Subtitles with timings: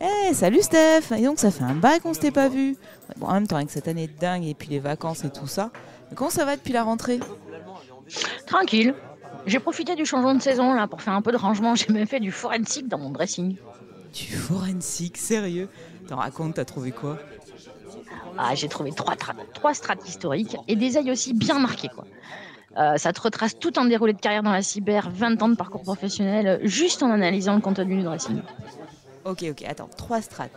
[0.00, 2.76] Eh, salut Steph Et donc ça fait un bail qu'on s'était pas vu.
[3.16, 5.46] Bon, en même temps, avec cette année de dingue et puis les vacances et tout
[5.46, 5.70] ça.
[6.10, 7.20] Mais comment ça va depuis la rentrée?
[8.46, 8.94] Tranquille.
[9.46, 11.74] J'ai profité du changement de saison là pour faire un peu de rangement.
[11.74, 13.56] J'ai même fait du forensic dans mon dressing.
[14.12, 15.68] Du forensic, sérieux?
[16.08, 17.18] T'en racontes, t'as trouvé quoi?
[18.38, 19.14] Ah, j'ai trouvé trois,
[19.54, 22.04] trois strates historiques et des ailes aussi bien marquées quoi.
[22.78, 25.56] Euh, ça te retrace tout un déroulé de carrière dans la cyber, 20 ans de
[25.56, 28.40] parcours professionnel, juste en analysant le contenu du dressing.
[29.24, 30.52] Ok, ok, attends, trois strates.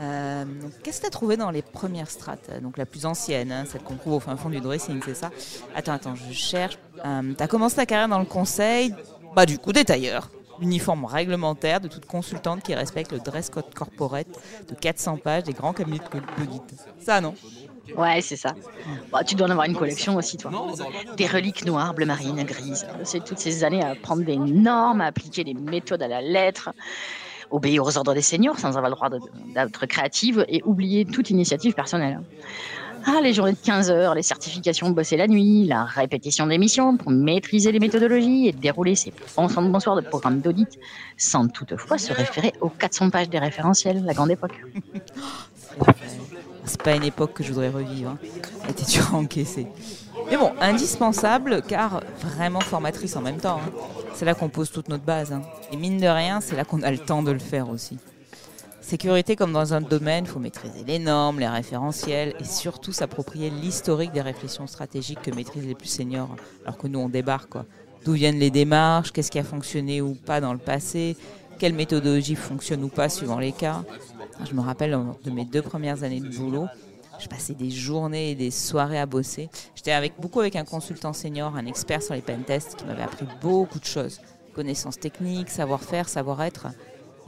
[0.00, 0.44] Euh,
[0.82, 3.96] Qu'est-ce que t'as trouvé dans les premières strates Donc la plus ancienne, hein, celle qu'on
[3.96, 5.30] trouve au fin fond du dressing, c'est ça?
[5.74, 6.78] Attends, attends, je cherche.
[7.04, 8.94] Euh, t'as commencé ta carrière dans le conseil,
[9.36, 10.30] bah du coup détailleur.
[10.60, 14.26] Uniforme réglementaire de toute consultante qui respecte le dress code corporate
[14.68, 16.62] de 400 pages des grands cabinets de d'audit.
[17.00, 17.34] Ça, non?
[17.96, 18.54] Ouais, c'est ça.
[19.12, 20.50] Bah, tu dois en avoir une collection aussi, toi.
[21.16, 22.86] Des reliques noires, bleu marine, grises.
[23.04, 26.70] C'est toutes ces années à prendre des normes, à appliquer des méthodes à la lettre,
[27.50, 29.20] obéir aux ordres des seniors sans avoir le droit de-
[29.54, 32.20] d'être créative et oublier toute initiative personnelle.
[33.06, 36.96] Ah, les journées de 15 heures, les certifications bosser la nuit, la répétition des missions
[36.98, 40.68] pour maîtriser les méthodologies et dérouler ces ensemble bonsoirs de programmes d'audit
[41.16, 44.60] sans toutefois se référer aux 400 pages des référentiels, la grande époque.
[46.70, 48.10] C'est pas une époque que je voudrais revivre.
[48.10, 48.18] Hein.
[48.62, 49.66] Elle était dure à encaisser.
[50.30, 53.58] Mais bon, indispensable car vraiment formatrice en même temps.
[53.58, 53.72] hein.
[54.14, 55.32] C'est là qu'on pose toute notre base.
[55.32, 55.42] hein.
[55.72, 57.98] Et mine de rien, c'est là qu'on a le temps de le faire aussi.
[58.80, 63.50] Sécurité comme dans un domaine, il faut maîtriser les normes, les référentiels et surtout s'approprier
[63.50, 67.56] l'historique des réflexions stratégiques que maîtrisent les plus seniors, alors que nous on débarque.
[68.04, 71.16] D'où viennent les démarches, qu'est-ce qui a fonctionné ou pas dans le passé,
[71.60, 73.84] quelle méthodologie fonctionne ou pas suivant les cas.
[74.48, 76.66] Je me rappelle de mes deux premières années de boulot,
[77.20, 79.50] je passais des journées et des soirées à bosser.
[79.74, 83.26] J'étais avec, beaucoup avec un consultant senior, un expert sur les pentests qui m'avait appris
[83.42, 84.22] beaucoup de choses.
[84.54, 86.68] Connaissances techniques, savoir-faire, savoir-être.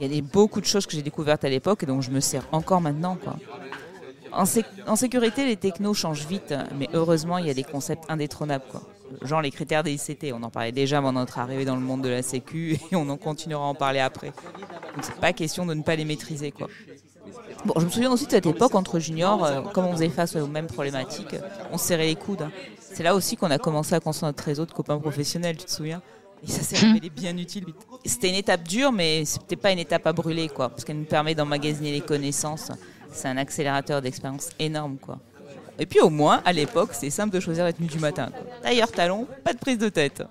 [0.01, 2.19] Il y a beaucoup de choses que j'ai découvertes à l'époque et dont je me
[2.19, 3.15] sers encore maintenant.
[3.23, 3.37] Quoi.
[4.35, 8.03] En, sé- en sécurité, les technos changent vite, mais heureusement, il y a des concepts
[8.09, 8.65] indétrônables.
[8.71, 8.81] Quoi.
[9.21, 12.01] Genre les critères des ICT, on en parlait déjà avant notre arrivée dans le monde
[12.01, 14.27] de la Sécu et on en continuera à en parler après.
[14.27, 16.51] Donc c'est pas question de ne pas les maîtriser.
[16.51, 16.67] Quoi.
[17.65, 20.35] Bon, je me souviens aussi de cette époque entre juniors, euh, comme on faisait face
[20.35, 21.35] aux mêmes problématiques,
[21.71, 22.47] on se serrait les coudes.
[22.79, 25.71] C'est là aussi qu'on a commencé à construire notre réseau de copains professionnels, tu te
[25.71, 26.01] souviens?
[26.45, 27.65] Et ça s'est révélé bien utile.
[28.05, 31.05] C'était une étape dure, mais c'était pas une étape à brûler, quoi, parce qu'elle nous
[31.05, 32.69] permet d'emmagasiner les connaissances.
[33.13, 35.19] C'est un accélérateur d'expérience énorme, quoi.
[35.79, 38.29] Et puis au moins, à l'époque, c'est simple de choisir la tenue du matin.
[38.61, 40.23] Tailleur talon, pas de prise de tête.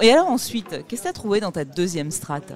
[0.00, 2.52] Et alors ensuite, qu'est-ce que tu as trouvé dans ta deuxième strate?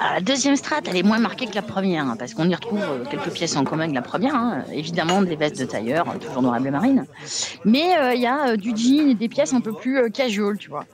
[0.00, 2.54] Ah, La deuxième strate, elle est moins marquée que la première, hein, parce qu'on y
[2.54, 4.34] retrouve euh, quelques pièces en commun avec la première.
[4.34, 4.64] hein.
[4.72, 7.06] Évidemment, des vestes de tailleur, euh, toujours noir et bleu marine.
[7.64, 10.08] Mais euh, il y a euh, du jean et des pièces un peu plus euh,
[10.10, 10.84] casual, tu vois.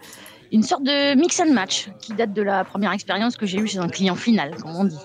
[0.53, 3.67] Une sorte de mix and match qui date de la première expérience que j'ai eue
[3.67, 4.97] chez un client final, comme on dit.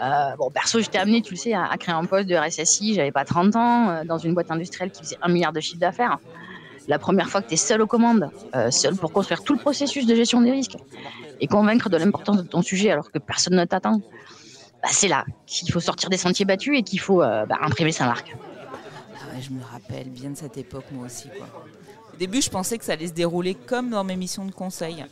[0.00, 2.94] Euh, bon, perso, j'étais amené, tu le sais, à, créer un poste de RSSI.
[2.94, 5.80] J'avais pas 30 ans, euh, dans une boîte industrielle qui faisait un milliard de chiffre
[5.80, 6.18] d'affaires.
[6.88, 9.60] La première fois que tu es seul aux commandes, euh, seul pour construire tout le
[9.60, 10.76] processus de gestion des risques
[11.40, 14.00] et convaincre de l'importance de ton sujet alors que personne ne t'attend,
[14.82, 17.92] bah, c'est là qu'il faut sortir des sentiers battus et qu'il faut euh, bah, imprimer
[17.92, 18.34] sa marque.
[19.14, 21.28] Ah je me rappelle bien de cette époque, moi aussi.
[22.12, 25.04] Au début, je pensais que ça allait se dérouler comme dans mes missions de conseil.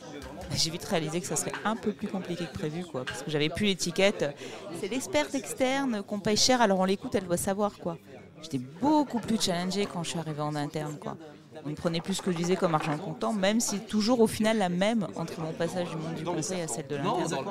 [0.55, 3.31] J'ai vite réalisé que ça serait un peu plus compliqué que prévu, quoi, parce que
[3.31, 4.35] j'avais plus l'étiquette.
[4.81, 7.99] C'est l'experte externe qu'on paye cher, alors on l'écoute, elle doit savoir, quoi.
[8.43, 11.17] J'étais beaucoup plus challengée quand je suis arrivée en interne, quoi.
[11.65, 14.29] On ne prenait plus ce que je disais comme argent comptant, même si toujours au
[14.29, 17.47] final la même entre mon passage du monde du conseil à celle de l'interne.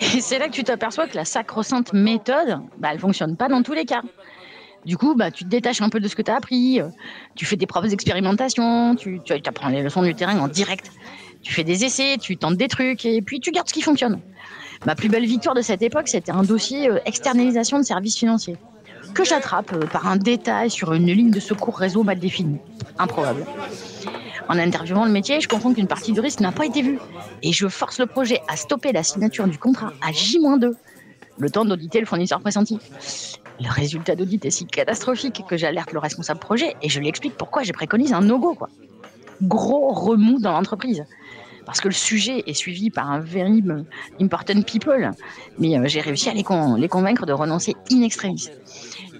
[0.00, 3.62] Et c'est là que tu t'aperçois que la sacro-sainte méthode, bah, elle fonctionne pas dans
[3.62, 4.02] tous les cas.
[4.84, 6.88] Du coup, bah, tu te détaches un peu de ce que tu as appris, euh,
[7.36, 10.90] tu fais des propres expérimentations, tu, tu apprends les leçons du terrain en direct,
[11.42, 14.20] tu fais des essais, tu tentes des trucs, et puis tu gardes ce qui fonctionne.
[14.84, 18.56] Ma plus belle victoire de cette époque, c'était un dossier euh, externalisation de services financiers,
[19.14, 22.58] que j'attrape euh, par un détail sur une ligne de secours réseau mal définie.
[22.98, 23.46] Improbable.
[24.48, 26.98] En interviewant le métier, je comprends qu'une partie du risque n'a pas été vue.
[27.42, 30.72] Et je force le projet à stopper la signature du contrat à J-2,
[31.38, 32.78] le temps d'auditer le fournisseur pressenti.
[33.60, 37.36] Le résultat d'audit est si catastrophique que j'alerte le responsable projet et je lui explique
[37.36, 38.56] pourquoi j'ai préconisé un no-go.
[39.42, 41.04] Gros remous dans l'entreprise.
[41.64, 43.62] Parce que le sujet est suivi par un very
[44.20, 45.12] important people.
[45.58, 48.48] Mais euh, j'ai réussi à les convaincre de renoncer in extremis.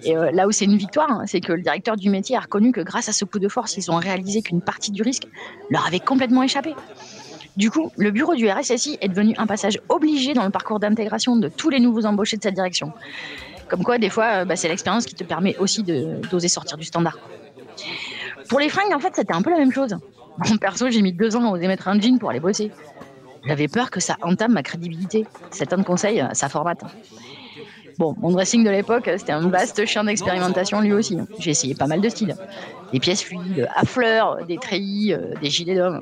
[0.03, 2.41] Et euh, là où c'est une victoire, hein, c'est que le directeur du métier a
[2.41, 5.27] reconnu que grâce à ce coup de force, ils ont réalisé qu'une partie du risque
[5.69, 6.75] leur avait complètement échappé.
[7.55, 11.35] Du coup, le bureau du RSSI est devenu un passage obligé dans le parcours d'intégration
[11.35, 12.91] de tous les nouveaux embauchés de cette direction.
[13.69, 16.83] Comme quoi, des fois, euh, bah, c'est l'expérience qui te permet aussi d'oser sortir du
[16.83, 17.17] standard.
[18.49, 19.95] Pour les fringues, en fait, c'était un peu la même chose.
[20.51, 22.71] En perso, j'ai mis deux ans à oser mettre un jean pour aller bosser.
[23.45, 25.25] J'avais peur que ça entame ma crédibilité.
[25.51, 26.83] Cet homme conseil, ça formate.
[27.97, 31.17] Bon, mon dressing de l'époque, c'était un vaste champ d'expérimentation lui aussi.
[31.39, 32.35] J'ai essayé pas mal de styles.
[32.91, 36.01] Des pièces fluides, à fleurs, des treillis, euh, des gilets d'homme.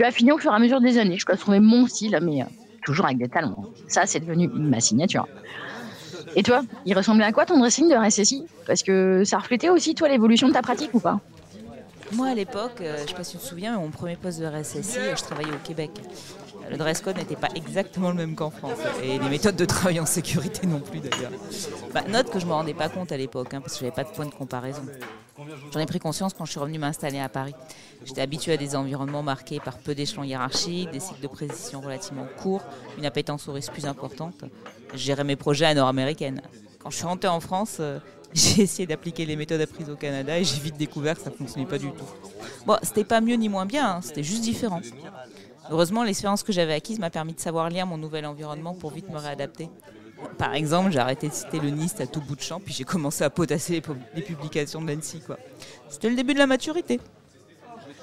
[0.00, 1.18] Je suis affiné au fur et à mesure des années.
[1.18, 2.46] Je dois trouver mon style, mais euh,
[2.82, 3.70] toujours avec des talons.
[3.86, 5.28] Ça, c'est devenu ma signature.
[6.34, 9.94] Et toi, il ressemblait à quoi ton dressing de RSSI Parce que ça reflétait aussi,
[9.94, 11.20] toi, l'évolution de ta pratique ou pas?
[12.12, 14.40] Moi, à l'époque, euh, je ne sais pas si tu te souviens, mon premier poste
[14.40, 15.90] de RSSI, je travaillais au Québec
[16.70, 18.78] le dress code n'était pas exactement le même qu'en France.
[19.02, 21.32] Et les méthodes de travail en sécurité non plus d'ailleurs.
[21.92, 23.84] Bah, note que je ne me rendais pas compte à l'époque, hein, parce que je
[23.84, 24.82] n'avais pas de point de comparaison.
[25.72, 27.54] J'en ai pris conscience quand je suis revenu m'installer à Paris.
[28.04, 32.26] J'étais habitué à des environnements marqués par peu d'échelons hiérarchiques, des cycles de précision relativement
[32.40, 32.62] courts,
[32.98, 34.44] une appétence au risque plus importante.
[34.92, 36.42] Je gérais mes projets à nord-américaine.
[36.78, 37.98] Quand je suis rentré en France, euh,
[38.34, 41.34] j'ai essayé d'appliquer les méthodes apprises au Canada et j'ai vite découvert que ça ne
[41.34, 42.04] fonctionnait pas du tout.
[42.66, 44.80] Bon, c'était pas mieux ni moins bien, hein, c'était juste différent.
[45.70, 49.08] Heureusement, l'expérience que j'avais acquise m'a permis de savoir lire mon nouvel environnement pour vite
[49.08, 49.68] me réadapter.
[50.36, 52.84] Par exemple, j'ai arrêté de citer le NIST à tout bout de champ, puis j'ai
[52.84, 53.80] commencé à potasser
[54.14, 55.22] les, publications de l'ANSI.
[55.88, 57.00] C'était le début de la maturité.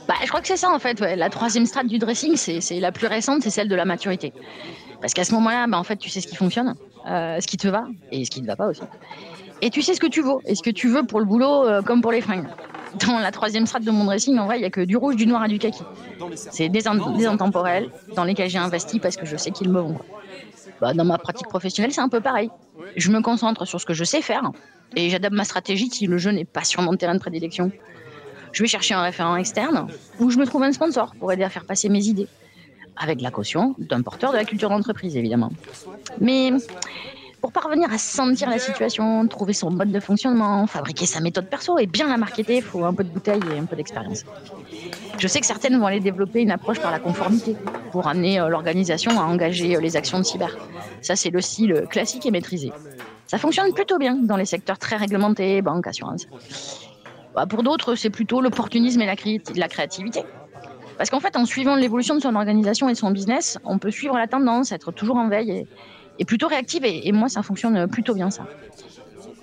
[0.08, 1.00] Bah, je crois que c'est ça en fait.
[1.02, 4.34] La troisième strate du dressing, c'est la plus récente, c'est celle de la maturité.
[5.02, 6.74] Parce qu'à ce moment-là, bah, en fait, tu sais ce qui fonctionne,
[7.08, 8.82] euh, ce qui te va et ce qui ne va pas aussi.
[9.62, 11.66] Et tu sais ce que tu veux, et ce que tu veux pour le boulot
[11.66, 12.48] euh, comme pour les fringues
[13.06, 15.16] dans la troisième strate de mon dressing, en vrai, il n'y a que du rouge,
[15.16, 15.82] du noir et du kaki.
[16.36, 20.00] C'est des, intemporels dans lesquels j'ai investi parce que je sais qu'ils me vont.
[20.82, 22.50] Bah, dans ma pratique professionnelle, c'est un peu pareil.
[22.96, 24.52] Je me concentre sur ce que je sais faire
[24.96, 27.72] et j'adapte ma stratégie si le jeu n'est pas sur mon terrain de prédilection.
[28.52, 29.88] Je vais chercher un référent externe
[30.20, 32.28] ou je me trouve un sponsor pour aider à faire passer mes idées.
[32.96, 35.52] Avec la caution d'un porteur de la culture d'entreprise, évidemment.
[36.20, 36.52] Mais
[37.42, 41.78] pour parvenir à sentir la situation, trouver son mode de fonctionnement, fabriquer sa méthode perso
[41.78, 44.26] et bien la marketer, il faut un peu de bouteille et un peu d'expérience.
[45.18, 47.56] Je sais que certaines vont aller développer une approche par la conformité
[47.92, 50.58] pour amener euh, l'organisation à engager euh, les actions de cyber.
[51.02, 52.72] Ça, c'est le style classique et maîtrisé.
[53.28, 56.28] Ça fonctionne plutôt bien dans les secteurs très réglementés, banque, assurance.
[57.36, 60.24] Bah, pour d'autres, c'est plutôt l'opportunisme et la, créativité.
[60.98, 63.92] Parce qu'en fait, en suivant l'évolution de son organisation et de son business, on peut
[63.92, 65.68] suivre la tendance, être toujours en veille
[66.20, 68.46] est plutôt réactive et, moi ça fonctionne plutôt bien ça.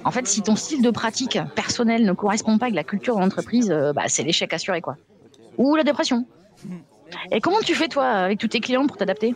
[0.05, 3.21] En fait, si ton style de pratique personnel ne correspond pas avec la culture de
[3.21, 4.97] l'entreprise, euh, bah, c'est l'échec assuré quoi.
[5.56, 6.26] Ou la dépression.
[7.31, 9.35] Et comment tu fais toi avec tous tes clients pour t'adapter?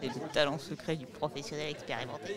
[0.00, 2.36] C'est le talent secret du professionnel expérimenté.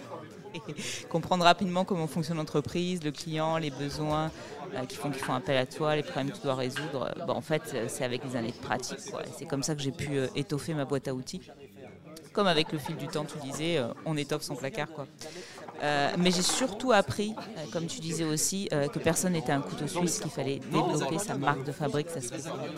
[1.10, 4.32] Comprendre rapidement comment fonctionne l'entreprise, le client, les besoins
[4.74, 7.14] euh, qui font qu'ils font appel à toi, les problèmes que tu dois résoudre.
[7.28, 8.98] Bah, en fait, c'est avec des années de pratique.
[9.38, 11.42] C'est comme ça que j'ai pu euh, étoffer ma boîte à outils
[12.33, 14.89] comme avec le fil du temps, tu disais, euh, on étoffe son placard.
[14.92, 15.07] Quoi.
[15.83, 19.88] Euh, mais j'ai surtout appris, euh, comme tu disais aussi, que personne n'était un couteau
[19.88, 22.69] suisse, qu'il fallait développer sa marque de fabrique, sa spécialité.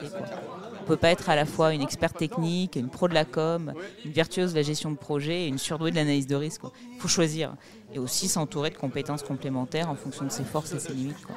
[0.79, 3.25] On ne peut pas être à la fois une experte technique, une pro de la
[3.25, 3.73] com,
[4.05, 6.61] une virtuose de la gestion de projet et une surdouée de l'analyse de risque.
[6.93, 7.55] Il faut choisir.
[7.93, 11.25] Et aussi s'entourer de compétences complémentaires en fonction de ses forces et ses limites.
[11.25, 11.35] Quoi.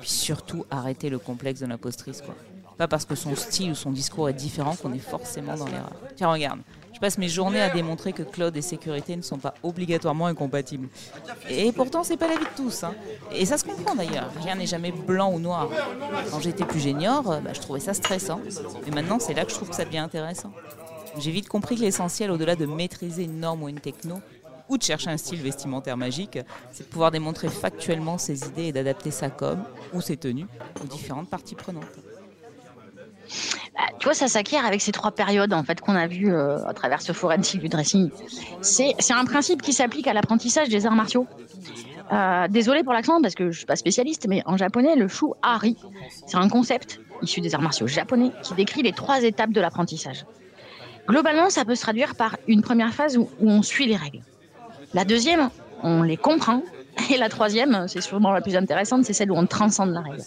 [0.00, 2.22] Puis surtout arrêter le complexe de l'impostrice.
[2.76, 5.92] Pas parce que son style ou son discours est différent qu'on est forcément dans l'erreur.
[6.16, 6.60] Tiens, regarde,
[6.94, 10.88] je passe mes journées à démontrer que cloud et sécurité ne sont pas obligatoirement incompatibles.
[11.50, 12.84] Et pourtant, c'est pas la vie de tous.
[12.84, 12.94] Hein.
[13.32, 14.30] Et ça se comprend d'ailleurs.
[14.42, 15.68] Rien n'est jamais blanc ou noir.
[16.30, 18.40] Quand j'étais plus junior, bah, je trouvais ça stressant.
[18.86, 20.52] Mais maintenant, c'est là que je trouve que ça devient intéressant.
[21.18, 24.20] J'ai vite compris que l'essentiel, au-delà de maîtriser une norme ou une techno,
[24.68, 26.38] ou de chercher un style vestimentaire magique,
[26.72, 30.46] c'est de pouvoir démontrer factuellement ses idées et d'adapter sa com ou ses tenues
[30.82, 31.84] aux différentes parties prenantes.
[33.76, 36.64] Bah, tu vois, ça s'acquiert avec ces trois périodes en fait qu'on a vues euh,
[36.66, 38.10] à travers ce forensic du dressing.
[38.60, 41.26] C'est un principe qui s'applique à l'apprentissage des arts martiaux.
[42.12, 45.26] Euh, désolé pour l'accent parce que je suis pas spécialiste, mais en japonais, le shu
[45.42, 45.76] hari,
[46.26, 50.24] c'est un concept issu des arts martiaux japonais qui décrit les trois étapes de l'apprentissage.
[51.08, 54.20] Globalement, ça peut se traduire par une première phase où, où on suit les règles.
[54.92, 55.50] La deuxième,
[55.82, 56.62] on les comprend.
[57.10, 60.22] Et la troisième, c'est sûrement la plus intéressante, c'est celle où on transcende la règle.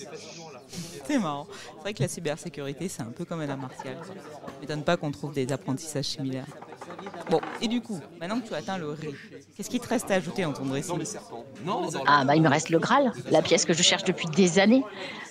[1.07, 1.47] C'est marrant.
[1.49, 3.95] C'est vrai que la cybersécurité, c'est un peu comme un art martial.
[4.03, 6.45] Ça ne m'étonne pas qu'on trouve des apprentissages similaires.
[7.29, 9.09] Bon, et du coup, maintenant que tu as atteint le ré,
[9.55, 10.99] qu'est-ce qui te reste à ajouter en ton dressing?
[12.05, 14.83] Ah, bah il me reste le Graal, la pièce que je cherche depuis des années.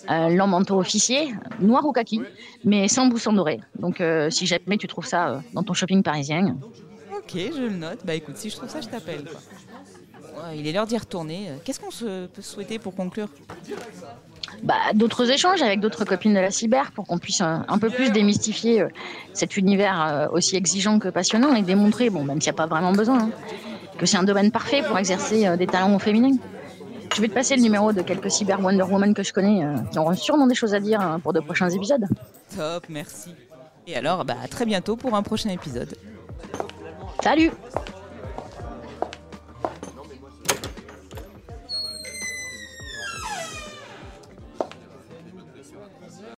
[0.08, 2.22] Un long manteau officier, noir ou kaki,
[2.64, 3.60] mais sans bousson doré.
[3.78, 6.56] Donc, euh, si jamais tu trouves ça euh, dans ton shopping parisien.
[7.16, 7.98] Ok, je le note.
[8.04, 9.24] Bah écoute, si je trouve ça, je t'appelle.
[10.54, 11.50] il est l'heure d'y retourner.
[11.64, 13.28] Qu'est-ce qu'on se peut souhaiter pour conclure?
[14.62, 18.10] Bah, d'autres échanges avec d'autres copines de la cyber pour qu'on puisse un, peu plus
[18.10, 18.88] démystifier euh,
[19.32, 22.66] cet univers euh, aussi exigeant que passionnant et démontrer, bon, même s'il n'y a pas
[22.66, 23.30] vraiment besoin, hein,
[23.96, 26.36] que c'est un domaine parfait pour exercer euh, des talents féminins.
[27.14, 29.74] je vais te passer le numéro de quelques cyber Wonder Woman que je connais euh,
[29.90, 32.06] qui auront sûrement des choses à dire hein, pour de prochains épisodes.
[32.56, 33.30] Top, merci.
[33.86, 35.96] Et alors, bah, à très bientôt pour un prochain épisode.
[37.22, 37.50] Salut